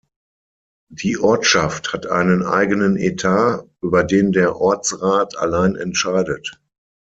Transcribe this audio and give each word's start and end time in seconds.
Die 0.89 1.19
Ortschaft 1.19 1.93
hat 1.93 2.07
einen 2.07 2.41
eigenen 2.43 2.97
Etat, 2.97 3.65
über 3.83 4.03
den 4.03 4.31
der 4.31 4.55
Ortsrat 4.55 5.37
allein 5.37 5.75
entscheidet. 5.75 6.59